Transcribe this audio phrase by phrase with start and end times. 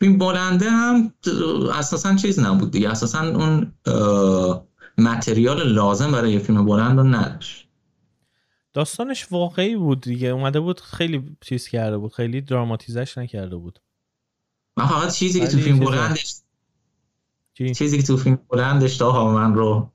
[0.00, 1.12] فیلم بلنده هم
[1.74, 2.90] اساسا چیز نبود دیگه.
[2.90, 3.72] اساسا اون
[4.98, 7.68] متریال لازم برای یه فیلم بلند رو نداشت.
[8.72, 10.28] داستانش واقعی بود دیگه.
[10.28, 12.12] اومده بود خیلی چیز کرده بود.
[12.12, 13.80] خیلی دراماتیزش نکرده بود.
[14.76, 16.36] من فقط چیزی که تو فیلم بلندش
[17.54, 19.92] چیزی که تو فیلم بلندش تا من رو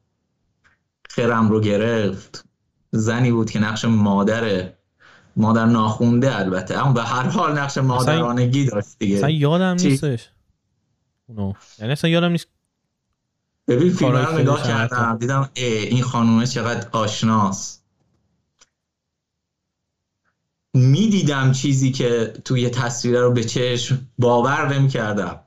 [1.09, 2.45] خرم رو گرفت.
[2.91, 4.73] زنی بود که نقش مادر
[5.35, 6.77] مادر ناخونده البته.
[6.77, 9.17] اما به هر حال نقش مادرانگی داشت دیگه.
[9.17, 10.29] اصلا یادم نیستش.
[11.27, 11.53] اونو.
[11.79, 12.47] یعنی اصلا یادم نیست
[13.67, 15.17] ببین فیلم رو نگاه کردم.
[15.19, 17.85] دیدم این خانومه چقدر آشناست
[20.73, 25.39] می‌دیدم چیزی که توی تصویر رو به چشم باور نمی کردم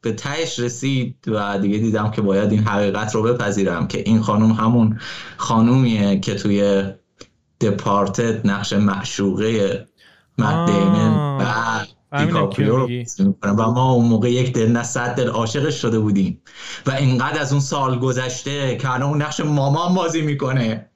[0.00, 4.52] به تهش رسید و دیگه دیدم که باید این حقیقت رو بپذیرم که این خانوم
[4.52, 5.00] همون
[5.36, 6.92] خانومیه که توی
[7.60, 9.86] دپارتد نقش معشوقه
[10.38, 11.84] مد دیمن و
[12.18, 12.88] دیکاپریو رو
[13.42, 16.42] و ما اون موقع یک دل نه صد دل عاشقش شده بودیم.
[16.86, 20.90] و اینقدر از اون سال گذشته که الان اون نقش مامان بازی می‌کنه.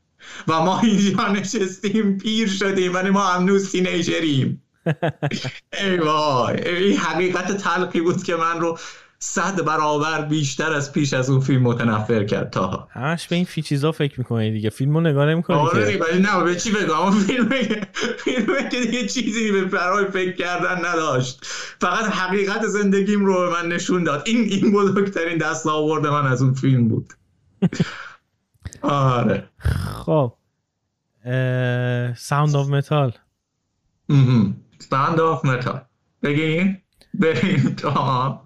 [0.49, 4.63] و ما اینجا نشستیم پیر شدیم ولی ما هنوز تینیجریم.
[5.81, 6.69] ای وای.
[6.69, 8.79] این حقیقت تلقی بود که من رو
[9.25, 13.63] صد برابر بیشتر از پیش از اون فیلم متنفر کرد تا همش به این فی
[13.63, 14.71] چیزا فکر می‌کنی دیگه.
[14.71, 17.49] فیلمو نگاه نمی‌کنی آره ولی نه به چی بگم؟ فیلم
[18.19, 21.47] فیلم که دیگه چیزی به برای فکر کردن نداشت.
[21.81, 24.23] فقط حقیقت زندگیم رو من نشون داد.
[24.27, 27.13] این این بزرگترین دستاورد من از اون فیلم بود.
[28.83, 29.49] آره.
[30.05, 30.33] خب.
[32.17, 33.13] Sound of Metal
[34.91, 35.81] Sound of Metal
[36.23, 36.79] بگین؟
[37.15, 38.42] بریم تا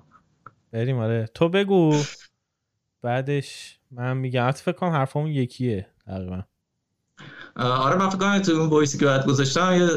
[0.73, 1.29] بریم آره.
[1.35, 2.03] تو بگو.
[3.03, 4.51] بعدش من میگم.
[4.51, 6.43] فکر کنم حرفمون یکیه تقریبا.
[7.57, 9.89] آره من فکر کنم تو اون وایسی که باید گذاشتم یه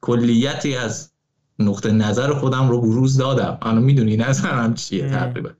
[0.00, 1.12] کلیتی از
[1.58, 3.58] نقطه نظر خودم رو بروز دادم.
[3.62, 5.50] الان می‌دونی نظرم چیه تقریبا.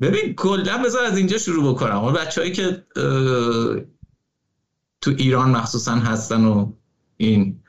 [0.00, 2.04] ببین کلا بذار از اینجا شروع بکنم.
[2.04, 2.86] اون بچههایی که
[5.00, 6.72] تو ایران مخصوصا هستن و
[7.16, 7.62] این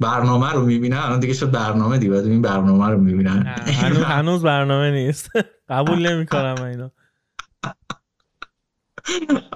[0.00, 0.96] برنامه رو می‌بینن.
[0.96, 2.14] الان دیگه شد برنامه دیگه.
[2.14, 3.46] این برنامه رو می‌بینن.
[3.66, 5.30] هنوز هنوز برنامه نیست.
[5.68, 6.88] قبول نمی‌کنم اینو.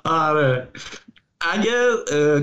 [0.04, 0.68] آره.
[1.40, 1.90] اگه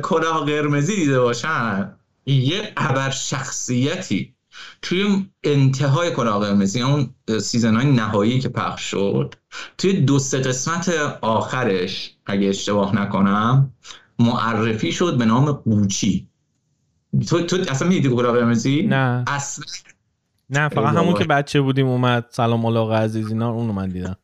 [0.03, 1.91] کلاه قرمزی دیده باشن
[2.25, 4.35] یه ابر شخصیتی
[4.81, 9.35] توی انتهای کلاه قرمزی اون سیزن های نهایی که پخش شد
[9.77, 10.89] توی دو سه قسمت
[11.21, 13.73] آخرش اگه اشتباه نکنم
[14.19, 16.27] معرفی شد به نام قوچی.
[17.27, 19.23] تو, تو اصلا می‌دیدی کلاه قرمزی؟ نه.
[19.27, 19.65] اصلا.
[20.49, 24.15] نه فقط همون که بچه بودیم اومد سلام علاقه عزیز اینا اونو من دیدم.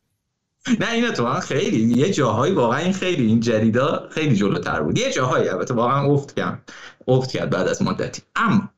[0.79, 4.97] نه اینو تو خیلی یه جاهایی واقعا این خیلی این جدیدا خیلی جلوتر بود.
[4.97, 6.73] یه جاهایی البته واقعا افت کرد
[7.07, 8.21] افت کرد بعد از مدتی.
[8.35, 8.69] اما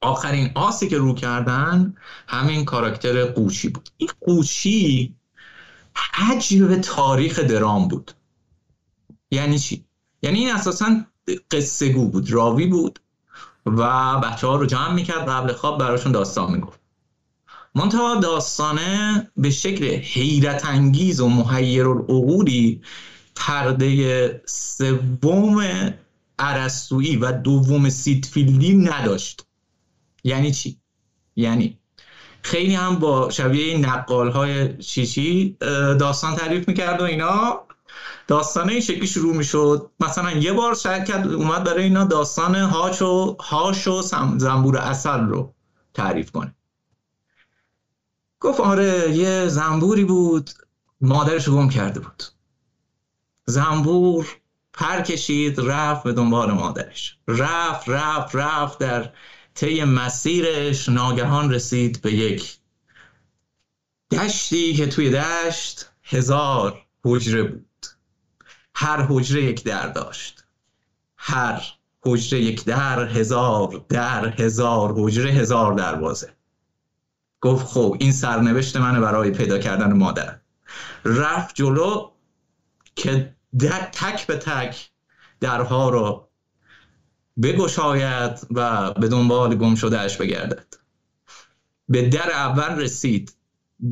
[0.00, 1.94] آخرین آسی که رو کردن
[2.28, 3.88] همین کاراکتر قوچی بود.
[3.96, 5.14] این قوچی
[6.14, 8.12] عجیب تاریخ درام بود.
[9.30, 9.84] یعنی چی؟
[10.22, 10.86] یعنی این اساسا
[11.50, 12.98] قصه گو بود راوی بود
[13.66, 13.82] و
[14.20, 16.80] بچه ها رو جمع می‌کرد قبل خواب براشون داستان می‌گفت
[17.74, 22.82] منتها داستانه به شکل حیرت انگیز و محیر العقولی
[23.36, 25.64] پرده سوم
[26.38, 29.46] عرستویی و دوم سیتفیلدی نداشت
[30.24, 30.76] یعنی چی؟
[31.36, 31.78] یعنی
[32.42, 35.56] خیلی هم با شبیه نقال های چیچی
[36.00, 37.60] داستان تعریف می‌کرد و اینا
[38.26, 39.90] داستانه این شکلی شروع می‌شد.
[40.00, 44.02] مثلا یه بار شرکت اومد برای اینا داستان هاش و هاش و
[44.36, 45.54] زنبور اصل رو
[45.94, 46.54] تعریف کنه.
[48.40, 50.50] گفت آره یه زنبوری بود
[51.00, 52.22] مادرش گم کرده بود.
[53.46, 54.26] زنبور
[54.72, 57.18] پر کشید رفت به دنبال مادرش.
[57.28, 59.12] رفت رفت رفت در
[59.54, 62.58] طی مسیرش ناگهان رسید به یک
[64.10, 67.65] دشتی که توی دشت هزار حجره بود.
[68.78, 70.44] هر حجره یک در داشت.
[71.16, 71.62] هر
[72.02, 76.32] حجره یک در هزار در هزار حجره هزار دروازه.
[77.40, 80.38] گفت خب این سرنوشت منه برای پیدا کردن مادر.
[81.04, 82.10] رفت جلو
[82.96, 83.36] که
[83.92, 84.90] تک به تک
[85.40, 86.28] درها رو
[87.42, 90.74] بگشاید و به دنبال گم شده اش بگردد.
[91.88, 93.36] به در اول رسید.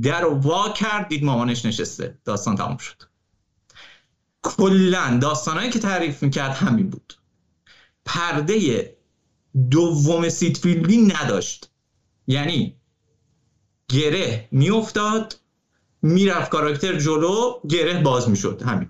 [0.02, 2.19] در رو وا کرد دید مامانش نشسته.
[2.25, 3.13] داستان تمام شد.
[4.44, 7.14] کلا داستانهایی که تعریف می‌کرد همین بود.
[8.05, 8.96] پرده
[9.70, 11.70] دوم سیتفیلدی نداشت.
[12.26, 12.76] یعنی
[13.88, 15.41] گره میافتاد
[16.02, 18.62] می‌رفت کاراکتر جلو گره باز می‌شد.
[18.62, 18.88] همین.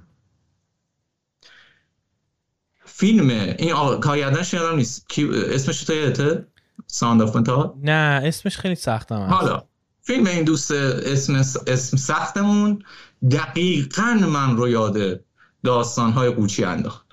[2.85, 5.09] فیلم این کارگردانش یادم نیست.
[5.09, 6.47] کی اسمش تو یادته
[6.87, 7.37] Sound of
[7.83, 9.63] نه اسمش خیلی سختم حالا
[10.01, 11.35] فیلم این دوست اسم,
[11.67, 12.85] اسم سختمون.
[13.31, 15.25] دقیقا من رو یاد
[15.65, 17.07] داستانهای قوچی انداخت.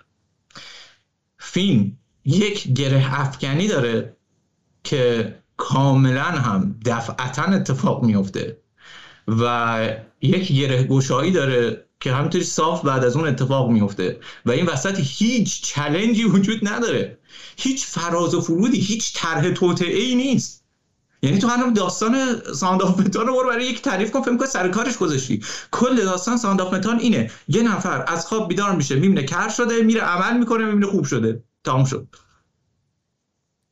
[1.38, 4.16] فیلم یک گره افکنی داره
[4.84, 8.58] که کاملا هم دفعتا اتفاق میفته
[9.28, 9.80] و
[10.22, 15.00] یک گره گشایی داره که همینطوری صاف بعد از اون اتفاق میفته و این وسط
[15.00, 17.18] هیچ challenge ی وجود نداره.
[17.58, 20.61] هیچ فراز و فرودی هیچ طرح توطئه ای نیست.
[21.22, 24.68] یعنی تو هنوز داستان Sound of Metal رو برای یک تعریف کن فکر کن سر
[24.68, 25.44] کارش گذاشتی.
[25.72, 27.32] کل داستان Sound of Metal اینه.
[27.48, 31.44] یه نفر از خواب بیدار میشه می‌بینه کر شده میره عمل می‌کنه می‌بینه خوب شده.
[31.64, 32.08] تمام شد.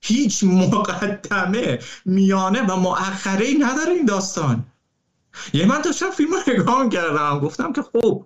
[0.02, 4.66] هیچ مقدمه میانه و مؤخره ای نداره این داستان.
[5.54, 8.26] یه من داشتم فیلم رو نگاه کردم گفتم که خب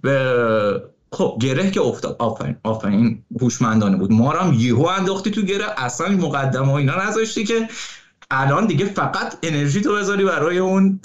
[0.00, 0.82] به
[1.12, 2.16] خب گره که افتاد.
[2.18, 4.12] آفرین آفرین هوشمندانه بود.
[4.12, 5.66] ما هم یهو انداختی تو گره.
[5.76, 7.68] اصلا مقدمه ها اینا نذاشتی که
[8.30, 11.00] الان دیگه فقط انرژی تو بذاری برای اون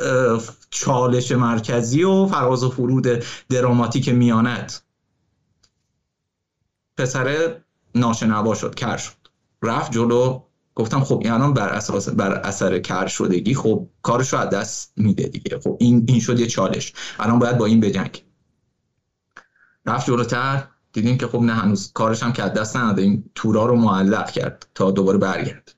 [0.69, 4.81] چالش مرکزی و فراز و فرود دراماتیک میانت.
[6.97, 7.56] پسر
[7.95, 9.13] ناشنوا شد کر شد.
[9.63, 10.41] رفت جلو.
[10.75, 14.94] گفتم خب این الان بر اساس بر اثر کر شدگی خب کارش رو از دست
[14.97, 15.59] میده دیگه.
[15.63, 16.94] خب این این شد یه چالش.
[17.19, 18.24] الان باید با این بجنگ.
[19.85, 20.67] رفت جلوتر.
[20.94, 23.01] دیدیم که خب نه هنوز کارش هم که از دست نداده.
[23.01, 25.75] این تورا رو معلق کرد تا دوباره برگرد.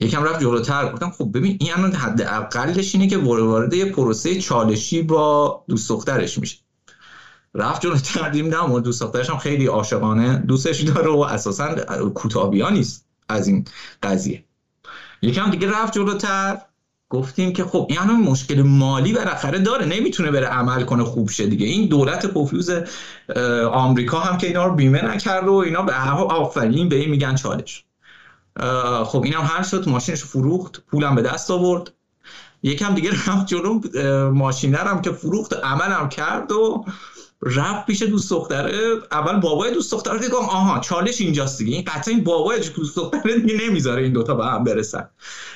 [0.00, 0.92] یکم رفت جلوتر.
[0.92, 5.88] گفتم خب ببین این الان حد اقلش اینه که وارد یه پروسه چالشی با دوست
[5.88, 6.56] دخترش میشه.
[7.54, 11.74] رفت جلوتر دیدیم نه دوست دخترش هم خیلی عاشقانه دوستش داره و اساسا
[12.14, 13.64] کوتابیا نیست از این
[14.02, 14.44] قضیه.
[15.22, 16.58] یکم دیگه رفت جلوتر
[17.08, 21.66] گفتیم که خب این مشکل مالی بالاخره داره نمی‌تونه بره عمل کنه خوب شه دیگه.
[21.66, 22.70] این دولت پوفیوز
[23.72, 27.84] آمریکا هم که اینا رو بیمه نکرد و اینا به آفرین به این میگن چالش.
[29.04, 31.92] خب اینم هر شد ماشینش فروخت پولم به دست آورد.
[32.62, 33.80] یکم دیگه رفت جلو
[34.30, 36.84] ماشینرم که فروخت عملم کرد و
[37.42, 38.98] رفت پیش دوست دختره.
[39.12, 41.74] اول بابای دوست دختره دیگه آها چالش اینجاست دیگه.
[41.74, 45.08] این قطعا این بابای دوست دختره دیگه نمی‌ذاره این دوتا به هم برسن.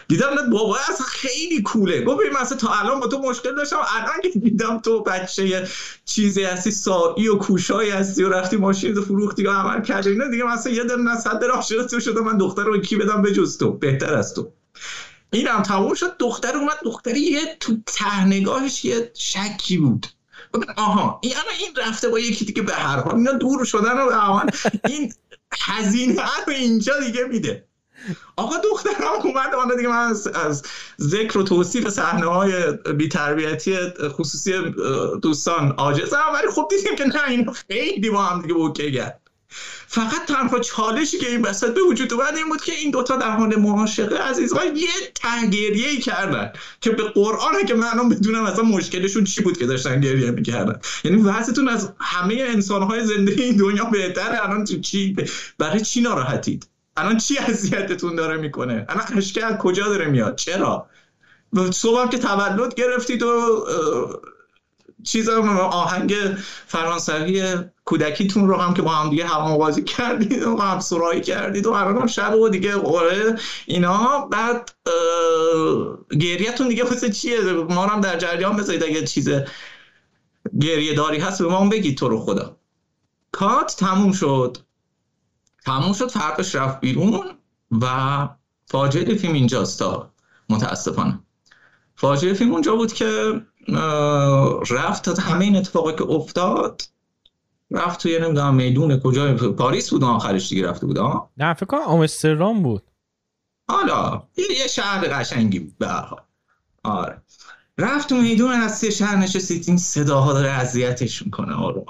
[0.09, 2.03] دیدم نه بابای اصلا خیلی کوله.
[2.05, 3.77] گفت ببین مثلا تا الان با تو مشکل داشتم.
[3.77, 5.69] الان که دیدم تو بچه
[6.05, 10.11] چیزی هستی سایی و کوشایی هستی و رفتی ماشین رو فروختی و عمل کردی.
[10.11, 13.23] اینا دیگه مثلا یه دل نه صد عاشق تو شده من دختر رو کی بدم
[13.23, 14.53] به جز تو؟ بهتر از تو.
[15.35, 16.17] اینم تموم شد.
[16.17, 20.07] دختر اومد دختری یه تو تهنگاهش یه شکی بود.
[20.77, 23.15] آها این این رفته با یکی دیگه به هر حال.
[23.15, 24.41] اینا دور شدن و
[24.89, 25.13] این
[25.61, 27.65] هزینه رو اینجا دیگه میده.
[28.37, 28.95] آقا دخترم
[29.25, 30.63] اومد آنها دیگه من از, از
[31.01, 33.77] ذکر و توصیف صحنه های بیتربیتی
[34.09, 34.53] خصوصی
[35.23, 39.21] دوستان عاجزم ولی خب دیدیم که نه این خیلی با هم دیگه اوکی کرد
[39.87, 43.31] فقط تنها چالشی که این وسط به وجود اومد این بود که این دوتا در
[43.31, 49.43] حال معاشقه عزیزان یه تهگیریه کردن که به قرآن که من بدونم اصلا مشکلشون چی
[49.43, 50.81] بود که داشتن گریه می‌کردن.
[51.05, 55.17] یعنی وضعتون از همه انسانهای زنده این دنیا بهتره؟ الان تو چی؟
[55.59, 56.67] برای چی ناراحتید؟
[56.97, 60.87] الان چی اذیتتون داره می‌کنه؟ الان اشکه از کجا داره میاد؟ چرا؟
[61.73, 63.67] صبح که تولد گرفتید و
[65.05, 66.15] چیزم آهنگ
[66.67, 71.67] فرانسوی کودکیتون رو هم که با هم دیگه هم بازی کردید و هم سرایی کردید
[71.67, 74.27] و الان شب و دیگه اوره اینا.
[74.27, 74.71] بعد
[76.21, 79.29] گریهتون دیگه واسه چیه؟ ما هم در جریان بذارید اگه چیز
[80.61, 82.57] گریه داری هست به ما هم بگید تو رو خدا.
[83.33, 84.59] کات تموم شد.
[85.65, 87.25] تموم شد فرقش رفت بیرون
[87.81, 88.29] و
[88.67, 90.11] فاجعه فیلم اینجاست تا.
[90.49, 91.21] متاسفانه.
[91.97, 93.41] فاجعه فیلم اونجا بود که
[94.71, 96.83] رفت تا همه این اتفاقی که افتاد
[97.71, 100.99] رفت توی نمی‌دونم میدون کجا پاریس بود آخرش دیگه رفته بود
[101.37, 102.83] نه فکر کنم آمستردام بود.
[103.69, 106.21] حالا یه شهر قشنگی بود به هر حال.
[106.83, 107.23] آره.
[107.79, 111.85] رفت تو میدون از شهر نشستید این صداها داره اذیتش می‌کنه آره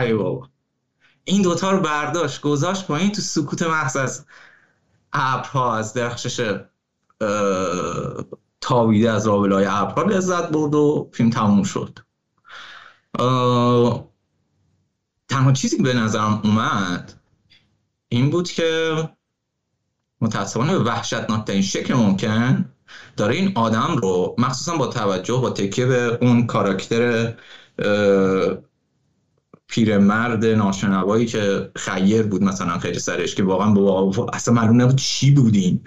[0.00, 0.48] ای بابا.
[1.24, 4.26] این دوتا رو برداشت گذاشت پایین تو سکوت محض از
[5.12, 6.58] ابرها از درخشش
[8.64, 11.98] تاویده از رابلای ابرها لذت برد و فیلم تموم شد.
[15.28, 17.12] تنها چیزی که به نظرم اومد
[18.08, 18.94] این بود که
[20.20, 22.64] متاسفانه به وحشتناکترین شکل ممکن
[23.16, 27.34] داره این آدم رو مخصوصا با توجه با تکیه به اون کاراکتر
[29.68, 35.30] پیرمرد ناشنوایی که خیر بود مثلا خیلی سرش که واقعا با اصلا معلوم نبود چی
[35.30, 35.80] بودین.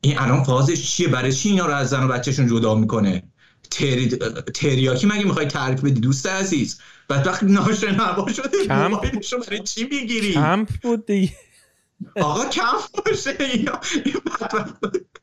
[0.00, 3.22] این الان فازش چیه؟ برای چی اینا رو از زن و بچهشون جدا می‌کنه؟
[3.70, 4.08] تری...
[4.54, 8.66] تریاکی مگه می‌خوای ترک بدی دوست عزیز؟ بعد وقتی ناشنوا شده.
[8.66, 9.00] کمپ
[9.46, 11.32] برای چی می‌گیری؟ کمپ بود دیگه.
[12.16, 12.62] آقا کم
[13.06, 13.30] باشه.
[13.40, 13.80] اینا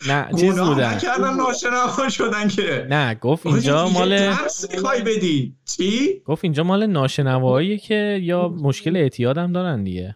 [0.07, 0.97] نه چیز بودن.
[0.97, 2.87] کردن ناشنوا شدن که.
[2.89, 4.33] نه گفت اینجا مال
[4.71, 5.55] می‌خوای بدی.
[5.65, 10.15] چی؟ گفت اینجا مال ناشنوایی که یا مشکل اعتیاد هم دارن دیگه.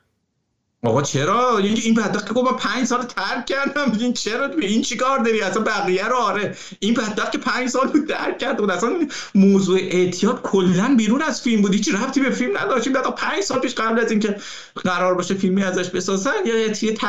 [0.88, 3.92] آقا چرا؟ این بدبخت که گفت من پنج سال ترک کردم.
[4.00, 6.56] این چرا؟ این چیکار داری؟ اصلا بقیه رو آره.
[6.80, 8.72] این بدبخت که پنج سال بود ترک کرد بود.
[8.72, 8.90] اصلا
[9.36, 11.74] موضوع اعتیاد کلا بیرون از فیلم بود.
[11.74, 12.90] هیچ ربطی به فیلم نداشت.
[12.90, 14.36] بعد پنج سال پیش قبل از اینکه
[14.76, 16.56] قرار باشه فیلمی ازش بسازن یا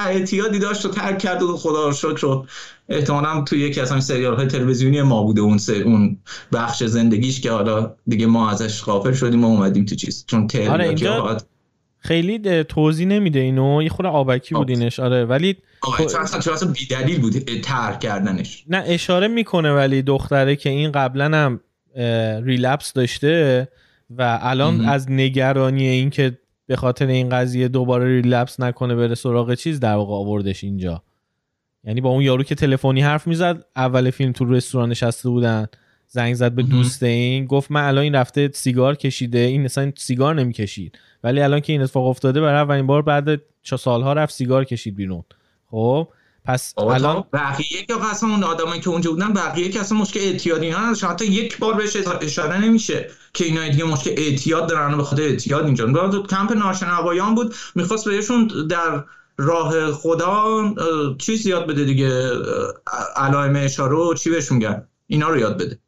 [0.06, 2.42] اعتیادی داشت و ترک کرد و خدا رو شکر
[2.88, 6.18] احتمالا توی یکی از سریال های تلویزیونی ما بوده اون سر اون
[6.52, 10.24] بخش زندگیش که حالا دیگه ما ازش غافل شدیم و اومدیم تو چیز.
[10.26, 11.38] چون تل آره اینجا
[11.98, 13.82] خیلی توضیح نمیده اینو.
[13.82, 15.00] یه خورده آبکی بود اینش.
[15.00, 15.56] آره ولی
[15.98, 18.64] اصلا اصلا بیدلیل بود ترک کردنش.
[18.68, 21.60] نه اشاره می‌کنه ولی دختره که این قبلا هم
[22.44, 23.68] ریلپس داشته
[24.10, 29.54] و الان از نگرانی این که به خاطر این قضیه دوباره ریلپس نکنه بره سراغ
[29.54, 31.02] چیز در واقع آوردش اینجا.
[31.84, 35.66] یعنی با اون یارو که تلفنی حرف می‌زد اول فیلم تو رستوران نشسته بودن.
[36.10, 40.34] زنگ زد به دوست این گفت من الان این رفته سیگار کشیده این مثلا سیگار
[40.34, 40.98] نمی‌کشید.
[41.24, 44.96] ولی الان که این اتفاق افتاده برای اولین بار بعد چه سالها رفت سیگار کشید
[44.96, 45.24] بیرون.
[45.70, 46.08] خب
[46.44, 50.66] پس الان بقیه که اصلا اون آدمایی که اونجا بودن بقیه که اصلا مشکل اعتیادی
[50.66, 55.22] اینا حتی یک بار بهش اشاره نمیشه که اینا دیگه مشکل اعتیاد دارن به خاطر
[55.22, 56.08] اعتیاد اینجا.
[56.08, 59.04] تو کمپ ناشنوایان بود می‌خواست بهشون در
[59.36, 60.74] راه خدا
[61.18, 62.30] چیز یاد بده دیگه
[63.16, 65.78] علائم اشاره و چی بهشون گن اینا رو یاد بده.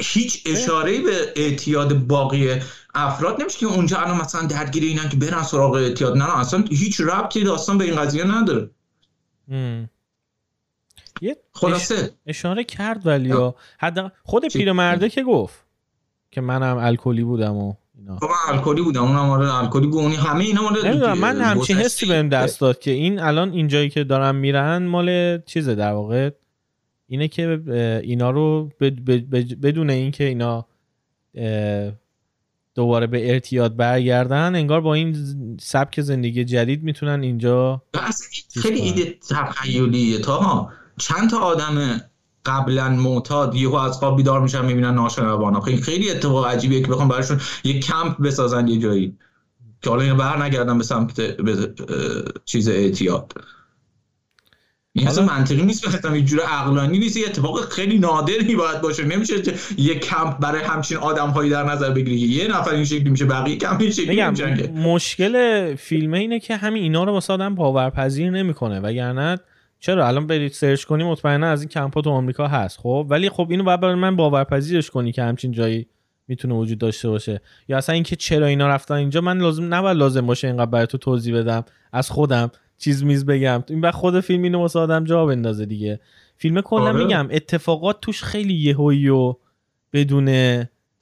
[0.00, 2.48] هیچ اشاره به اعتیاد باقی
[2.94, 6.16] افراد نمیشه که اونجا الان مثلا درگیر اینن که برن سراغ اعتیاد.
[6.16, 8.70] نه اصلا هیچ ربطی داستان به این قضیه نداره.
[11.20, 12.10] یه خلاصه.
[12.26, 13.34] اشاره کرد ولی
[13.78, 15.66] حد خود پیرمرده که گفت
[16.30, 18.16] که منم الکلی بودم و اینا.
[18.16, 19.02] خب من الکلی بودم.
[19.02, 20.14] اونم آره الکلی بود.
[20.14, 24.36] همه اینا مال من همچین حسی بهم دست داد که این الان اینجایی که دارن
[24.36, 26.30] میرن مال چیزه در واقع.
[27.08, 27.62] اینه که
[28.02, 28.70] اینا رو
[29.62, 30.66] بدون اینکه اینا
[32.74, 35.16] دوباره به ارتیاد برگردن انگار با این
[35.60, 37.82] سبک زندگی جدید می‌تونن اینجا
[38.62, 42.00] خیلی ایده تخیلیه تا چند تا آدم
[42.46, 47.08] قبلا معتاد یهو از خواب بیدار میشن می‌بینن ناشنوانا خیلی خیلی اتفاق عجیبیه که بخوام
[47.08, 49.16] براشون یه کمپ بسازن یه جایی.
[49.82, 51.74] که حالا بر نگردن به سمت به
[52.44, 53.32] چیز اعتیاد.
[54.96, 57.16] این اصلا منطقی نیست بخاطر یه جور عقلانی نیست.
[57.16, 59.04] یه اتفاق خیلی نادری باید باشه.
[59.04, 62.16] نمیشه که یه کمپ برای همچین آدم هایی در نظر بگیری.
[62.16, 66.82] یه نفر این شکلی میشه بقیه کم این شکلی میشن مشکل فیلم اینه که همین
[66.82, 68.80] اینا رو واسه آدم باورپذیر نمی‌کنه.
[68.80, 69.38] وگرنه
[69.80, 72.78] چرا؟ الان برید سرچ کنی مطمئنا از این کمپ تو آمریکا هست.
[72.78, 75.86] خب ولی خب اینو باید برای من باورپذیرش کنی که همچین جایی
[76.28, 77.40] می‌تونه وجود داشته باشه.
[77.68, 80.98] یا اصلا اینکه چرا اینا رفتن اینجا من لازم نباید لازم باشه اینقدر برای تو
[80.98, 81.64] توضیح بدم.
[81.92, 82.50] از خودم.
[82.78, 83.64] چیز میز بگم.
[83.68, 86.00] این وقت خود فیلم اینو واسه آدم جا بندازه دیگه.
[86.36, 87.04] فیلم کلا آره.
[87.04, 89.34] میگم اتفاقات توش خیلی یهویی و
[89.92, 90.28] بدون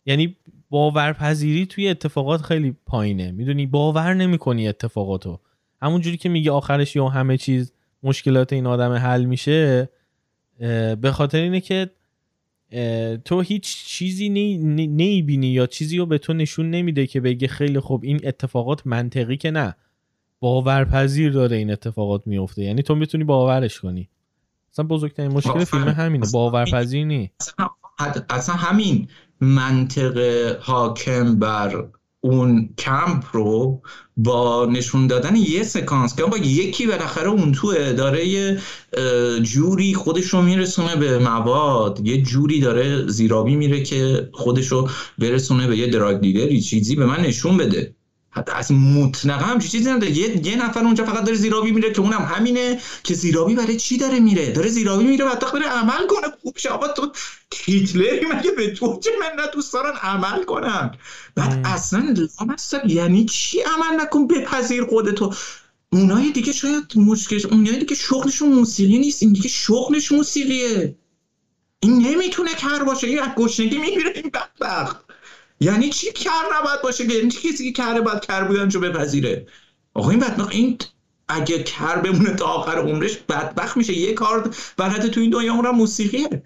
[0.07, 0.37] یعنی
[0.71, 3.31] باورپذیری توی اتفاقات خیلی پایینه.
[3.31, 5.41] می‌دونی؟ باور نمی‌کنی اتفاقاتو.
[5.83, 9.89] همون جوری که میگه آخرش یا همه چیز مشکلات این آدم حل میشه
[11.01, 11.91] به خاطر اینه که
[13.25, 18.05] تو هیچ چیزی نمی‌بینی یا چیزی رو به تو نشون نمیده که بگه خیلی خوب
[18.05, 19.75] این اتفاقات منطقی که نه.
[20.45, 22.63] باورپذیر داره این اتفاقات میفته.
[22.63, 24.09] یعنی تو می‌تونی باورش کنی.
[24.73, 26.27] اصلا بزرگترین مشکل فیلم همینه.
[26.33, 27.31] باورپذیر نی
[28.31, 29.09] اصلا همین
[29.41, 30.19] منطق
[30.61, 31.85] حاکم بر
[32.21, 33.83] اون کمپ رو
[34.17, 38.59] با نشون دادن یه سکانس که با یکی بالاخره اون توه داره یه
[39.43, 42.01] جوری خودش رو میرسونه به مواد.
[42.07, 47.07] یه جوری داره زیرابی میره که خودش رو برسونه به یه دراگ دیلری چیزی به
[47.07, 47.95] من نشون بده.
[48.37, 50.13] حتی از مطلقا هم چیزی نداره.
[50.13, 53.99] یه،, یه نفر اونجا فقط داره زیرابی میره که اونم همینه که زیرابی برای چی
[53.99, 56.27] داره میره؟ داره زیرابی میره بعد بره عمل کنه.
[56.43, 57.13] خوب شابا تو
[57.55, 60.91] هیتلری مگه به تو چه من نه دوست دارن عمل کنن
[61.35, 62.87] بعد اصلا لامصب.
[62.87, 65.35] یعنی چی عمل نکن؟ بپذیر خودتو.
[65.93, 69.23] اونای دیگه شاید مشکلش اونای دیگه شغلشون موسیقی نیست.
[69.23, 70.97] این دیگه شغلش موسیقیه.
[71.81, 73.07] این نمی‌تونه کر باشه.
[73.07, 75.05] این از گشنگی میمیره این بدبخت.
[75.61, 76.31] یعنی چی کر
[76.61, 79.47] نباید باشه؟ یعنی چی کسی که کره باید کر بودنشو بپذیره؟
[79.95, 80.79] آقا این بدبخت این
[81.29, 83.93] اگه کر بمونه تا آخر عمرش بدبخت میشه.
[83.93, 86.43] یه کار بلده تو این دنیا اون موسیقیه.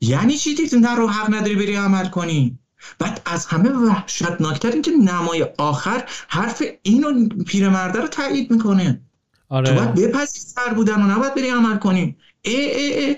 [0.00, 2.58] یعنی چی دیدی نه رو حق نداری بری عمل کنی.
[2.98, 9.00] بعد از همه وحشتناکتر اینکه نمای آخر حرف اینو پیرمرده رو تایید می‌کنه.
[9.48, 9.68] آره.
[9.68, 12.16] تو باید بپذیر سر بودن و نباید بری عمل کنی.
[12.42, 13.16] ای ای ای.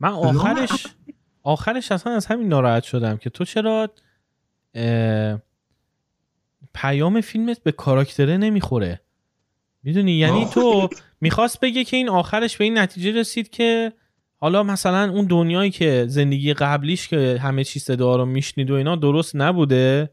[0.00, 0.86] من آخرش
[1.42, 3.90] آخرش اصلا از همین ناراحت شدم که تو چرا
[6.74, 9.00] پیام فیلمت به کاراکتره نمی‌خوره.
[9.82, 10.88] می‌دونی؟ یعنی تو
[11.20, 13.92] می‌خواست بگه که این آخرش به این نتیجه رسید که
[14.36, 18.96] حالا مثلا اون دنیایی که زندگی قبلیش که همه چیز صدا رو میشنید و اینا
[18.96, 20.10] درست نبوده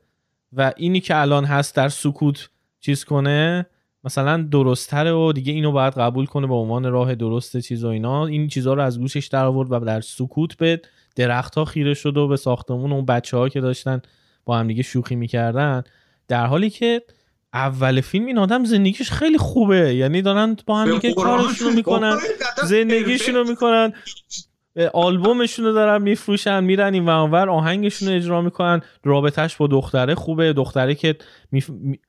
[0.53, 3.65] و اینی که الان هست در سکوت چیز کنه
[4.03, 8.25] مثلا درستتره و دیگه اینو باید قبول کنه به عنوان راه درست چیز و اینا.
[8.25, 10.81] این چیزها رو از گوشش در آورد و در سکوت به
[11.15, 14.01] درخت ها خیره شد و به ساختمون اون بچه ها که داشتن
[14.45, 15.83] با هم دیگه شوخی می‌کردن.
[16.27, 17.01] در حالی که
[17.53, 19.95] اول فیلم این آدم زندگیش خیلی خوبه.
[19.95, 22.17] یعنی دارن با هم دیگه کارشون می‌کنن.
[22.63, 23.93] زندگیشون رو می‌کنن.
[24.93, 28.81] آلبومشون رو دارن میفروشن میرن این ور آهنگشون رو اجرا می‌کنن.
[29.03, 30.53] رابطهش با دختره خوبه.
[30.53, 31.15] دختره که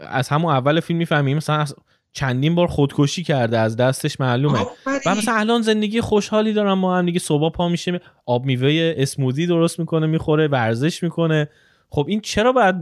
[0.01, 1.65] از همون اول فیلم می‌فهمیم مثلا
[2.13, 3.59] چندین بار خودکشی کرده.
[3.59, 4.67] از دستش معلومه.
[5.07, 6.73] و مثلا الان زندگی خوشحالی دارن.
[6.73, 8.01] ما هم دیگه صبح پا میشه.
[8.27, 11.49] آب میوه اسمودی درست می‌کنه می‌خوره ورزش می‌کنه.
[11.89, 12.77] خب این چرا باید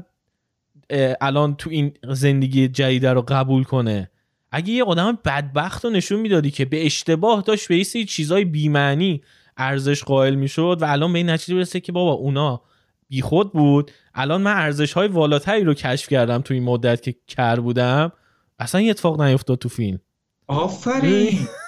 [1.21, 4.11] الان تو این زندگی جدیده رو قبول کنه؟
[4.51, 9.23] اگه یه آدم بدبخت رو نشون می‌دادی که به اشتباه داشت به یه چیزای بیمعنی
[9.57, 12.63] ارزش قائل می‌شد و الان به این نتیجه برسه که بابا اونا
[13.09, 13.91] بیخود بود.
[14.15, 18.13] الان من ارزش های والاتری رو کشف کردم تو این مدت که کر بودم.
[18.59, 20.01] اصلا یه اتفاق نیفتاد تو فیلم.
[20.47, 21.39] آفرین!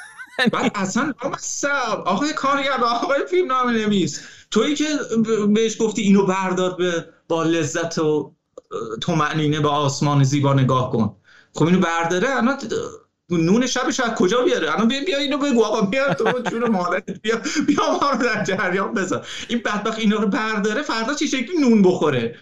[0.52, 1.14] بعد اصلا
[2.05, 4.88] آقای کارگر آقای فیلم نام نویس تویی که
[5.55, 8.35] بهش گفتی اینو بردار به با لذت و
[9.00, 11.16] تو معنینه به آسمان زیبا نگاه کن.
[11.55, 12.59] خب اینو برداره الان
[13.31, 17.40] نون شبش از کجا بیاره؟ الان بیا اینو بگو آقا بیا تو جون مادر بیا
[17.66, 19.26] بیا ما رو در جریان بذار.
[19.49, 22.38] این بدبخت اینا رو برداره فردا چه شکلی نون بخوره؟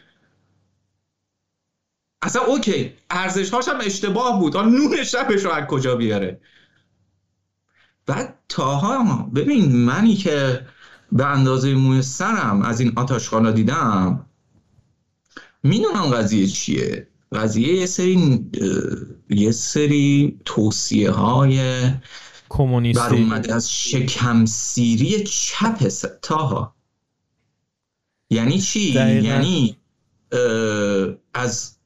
[2.23, 4.57] اصلا اوکی ارزش هاش هم اشتباه بود.
[4.57, 6.41] آن نون شبش رو از کجا بیاره؟
[8.07, 10.67] بعد تاها ببین منی که
[11.13, 14.27] به اندازه موی سرم از این آتاشخانا دیدم
[15.63, 17.09] می‌دونم قضیه چیه.
[17.33, 18.47] قضیه یه سری
[19.31, 21.91] یه سری توصیه های
[22.49, 25.89] کمونیستی اومده از شکمسیری چپ
[26.23, 26.75] تاها.
[28.31, 28.81] یعنی چی؟
[29.23, 29.77] یعنی
[31.35, 31.77] از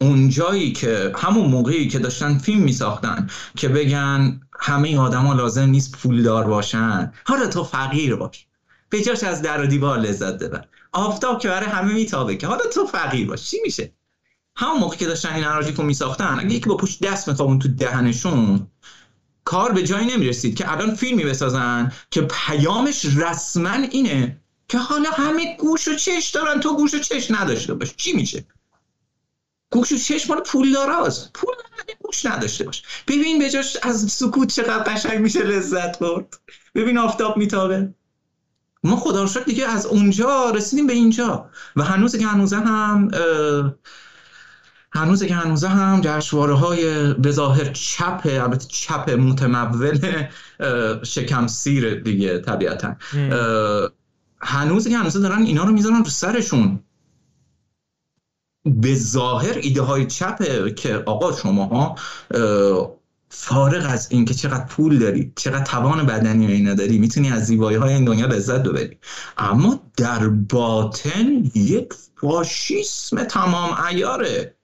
[0.00, 5.92] اونجایی که همون موقعی که داشتن فیلم می ساختن که بگن همه ها لازم نیست
[5.92, 7.12] پولدار باشن.
[7.24, 8.46] حالا تو فقیر باش.
[8.90, 10.64] به جاش از در و دیوار لذت ببر.
[10.92, 12.46] آفتاب که برای همه میتابه که.
[12.46, 13.50] حالا تو فقیر باش.
[13.50, 13.92] چی میشه؟
[14.56, 18.66] همون موقع که داشتن این اراژیکو میساختن اگه یکی با پشت دست میخوابون تو دهنشون
[19.44, 25.56] کار به جایی نمی‌رسید که الان فیلمی بسازن که پیامش رسما اینه که حالا همه
[25.56, 26.60] گوش و چش دارن.
[26.60, 27.94] تو گوش و چش نداشته باش.
[27.96, 28.44] چی میشه؟
[29.70, 31.30] گوش و چش مال پول داراست.
[31.34, 31.54] پول
[32.02, 32.82] گوش نداشته باش.
[33.06, 36.40] ببین به جاش از سکوت چقدر قشنگ میشه لذت برد.
[36.74, 37.94] ببین آفتاب میتابه.
[38.84, 41.50] ما خدا رو دیگه از اونجا رسیدیم به اینجا.
[41.76, 43.10] و هنوز که هنوزه هم
[44.92, 50.26] هنوز که هنوزه هم جشواره های به ظاهر چپ البته چپ متمول
[51.02, 52.96] شکم سیر دیگه طبیعتا.
[54.40, 56.80] هنوز که هنوزه دارن اینا رو می‌زنن رو سرشون.
[58.64, 61.96] به ظاهر ایده های چپه که آقا شما ها
[63.30, 67.94] فارغ از اینکه چقدر پول داری چقدر توان بدنی اینا داری می‌تونی از زیبایی های
[67.94, 68.98] این دنیا لذت ببری.
[69.38, 71.88] اما در باطن یک
[72.20, 74.56] فاشیسم تمام ایاره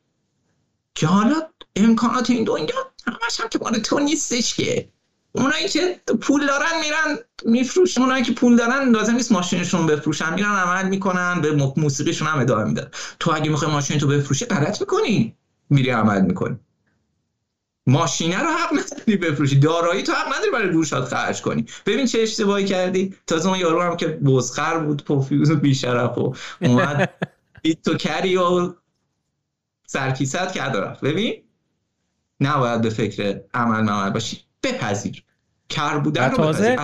[0.95, 1.35] که حالا
[1.77, 2.77] امکانات این دنیا
[3.07, 4.94] همش هم که مال تو نیستش که.
[5.37, 8.01] اونایی که پول دارن میرن میفروشن.
[8.01, 10.35] اونایی که پول دارن لازم نیست ماشینشون بفروشن.
[10.35, 12.91] میرن عمل می‌کنن به موسیقیشون هم ادامه میدن.
[13.21, 15.37] تو اگه می‌خوای ماشین تو بفروشی غلط می‌کنی.
[15.71, 16.59] میری عمل می‌کنی.
[17.87, 19.59] ماشینه رو حق نداری بفروشی.
[19.59, 21.67] دارایی تو حق نداری برای گوشات خرج کنی.
[21.87, 23.15] ببین چه اشتباهی کردی.
[23.27, 27.11] تازه اون یارو هم که بزخر بود پوفیوز و بیشرف و اومد
[27.85, 28.75] تو کری و
[29.87, 31.01] سرکیست کرد رفت.
[31.01, 31.43] ببین؟
[32.41, 34.45] نباید به فکر عمل ممل باشی.
[34.65, 35.23] بپذیر.
[35.69, 36.77] کر بودن رو تازه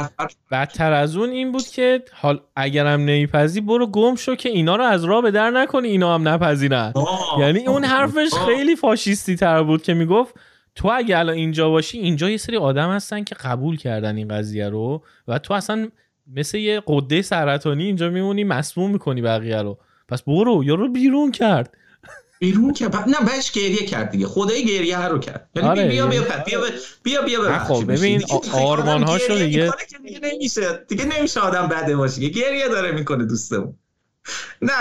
[0.50, 4.84] بدتر از اون این بود که حال اگرم نمیپذی برو گم شو که اینا رو
[4.84, 6.92] از راه به در نکنی اینا هم نپذیرن.
[7.38, 10.34] یعنی اون حرفش خیلی فاشیستی تر بود که می‌گفت
[10.74, 14.68] تو اگه الان اینجا باشی اینجا یه سری آدم هستن که قبول کردن این قضیه
[14.68, 15.88] رو و تو اصلا
[16.36, 19.78] مثل یه قده سرطانی اینجا میمونی مسموم می‌کنی بقیه رو.
[20.08, 21.76] پس برو یا رو بیرون کرد.
[22.40, 24.26] بیرون که نه بهش گریه کرد دیگه.
[24.26, 25.50] خدای گریه رو کرد.
[25.54, 26.60] یعنی آره بیا بیا بیا
[27.02, 29.72] بیا بیا بیا خب ببین آرمان هاشو دیگه
[30.04, 30.84] دیگه نمیشه.
[30.88, 32.28] دیگه نمیشه آدم بده باشه.
[32.28, 33.74] گریه داره می‌کنه دوستمون.
[34.62, 34.72] نه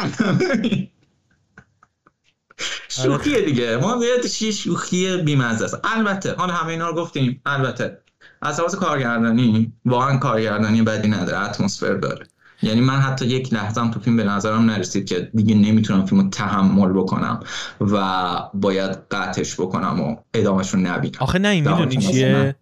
[2.90, 3.78] شوخیه دیگه.
[3.78, 5.80] ما چی شوخی بیمزه است.
[5.84, 7.42] البته حالا همه اینا رو گفتیم.
[7.46, 7.98] البته.
[8.42, 11.50] از لحاظ کارگردانی واقعا کارگردانی بدی نداره.
[11.50, 12.28] اتمسفر داره.
[12.62, 16.94] یعنی من حتی یک لحظه تو فیلم به نظرم نرسید که دیگه نمی‌تونم فیلمو تحمل
[16.94, 17.40] بکنم
[17.82, 21.16] و باید قطعش بکنم و ادامهش رو نبینم.
[21.20, 22.56] آخه نه می‌دونی چیه؟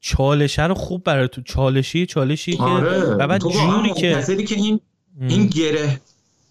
[0.00, 3.00] چالشه رو خوب برای تو چالشی چالشی آره.
[3.00, 4.80] که و بعد جوری که که این
[5.20, 6.00] این گره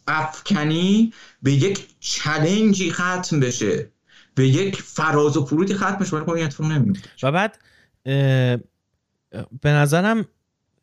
[0.07, 1.13] افکنی
[1.43, 3.89] به یک چلنجی ختم بشه.
[4.35, 7.59] به یک فراز و فرودی ختم بشه ولی خب این و بعد
[9.61, 10.25] به نظرم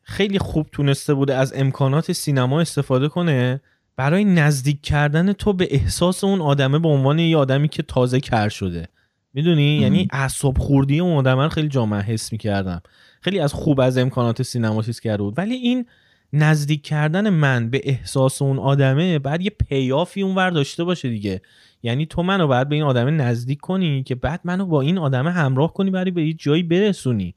[0.02, 3.60] خیلی خوب تونسته بوده از امکانات سینما استفاده کنه
[3.96, 8.48] برای نزدیک کردن تو به احساس اون آدمه به عنوان یه آدمی که تازه کر
[8.48, 8.88] شده.
[9.34, 12.82] می‌دونی؟ یعنی اعصاب خوردی اون آدمه رو خیلی جامعه حس می‌کردم.
[13.20, 15.34] خیلی از خوب از امکانات سینما چیز کرده بود.
[15.38, 15.86] ولی این
[16.32, 21.40] نزدیک کردن من به احساس اون آدمه بعد یه پیافی اون ور داشته باشه دیگه.
[21.82, 25.30] یعنی تو منو بعد به این آدمه نزدیک کنی که بعد منو با این آدمه
[25.30, 27.34] همراه کنی برای به یه جایی برسونی.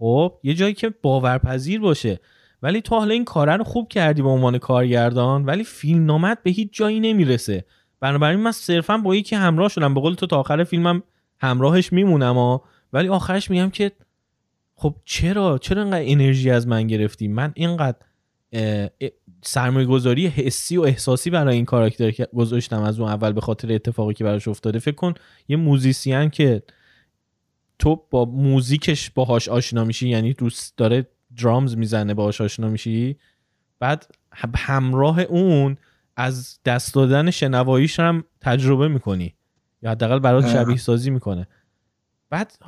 [0.00, 2.20] خب یه جایی که باورپذیر باشه.
[2.62, 6.50] ولی تو حالا این کاره رو خوب کردی به عنوان کارگردان ولی فیلم نامت به
[6.50, 7.64] هیچ جایی نمی‌رسه.
[8.00, 9.94] بنابراین من صرفا با یکی همراه شدم.
[9.94, 11.02] به قول تو تا آخر فیلمم
[11.40, 12.64] همراهش میمونم ها.
[12.92, 13.92] ولی آخرش میگم که
[14.74, 17.96] خب چرا؟ چرا اینقدر انرژی از من گرفتی؟ من اینقدر
[19.42, 24.14] سرمایه گذاری حسی و احساسی برای این کاراکتر گذاشتم از اون اول به خاطر اتفاقی
[24.14, 24.78] که براش افتاده.
[24.78, 25.14] فکر کن
[25.48, 26.62] یه موزیسین که
[27.80, 31.06] تو با موزیکش باهاش آشنا میشی؟ یعنی دوست داره
[31.42, 33.16] درامز می‌زنه باهاش آشنا میشی؟
[33.78, 34.06] بعد
[34.56, 35.76] همراه اون
[36.16, 39.34] از دست دادن شنواییش هم تجربه می‌کنی.
[39.82, 41.48] یا حداقل برات شبیه سازی می‌کنه.
[42.30, 42.58] بعد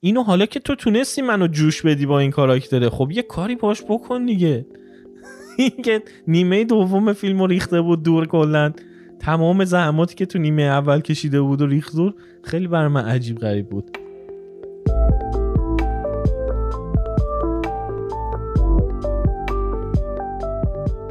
[0.00, 3.82] اینو حالا که تو تونستی منو جوش بدی با این کاراکتره خب یه کاری باش
[3.82, 4.66] بکن دیگه.
[5.58, 8.72] اینکه نیمه دوم فیلم رو ریخته بود دور کلا.
[9.20, 12.14] تمام زحماتی که تو نیمه اول کشیده بود و ریخت دور
[12.44, 14.05] خیلی برای من عجیب غریب بود.